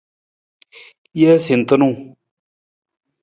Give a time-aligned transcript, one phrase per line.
[1.19, 1.95] Jee sentunung.